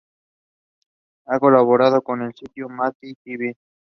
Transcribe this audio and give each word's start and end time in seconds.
Ha 1.27 1.37
colaborado 1.39 2.01
con 2.01 2.23
el 2.23 2.33
sitio 2.33 2.67
mafi.tv. 2.67 3.53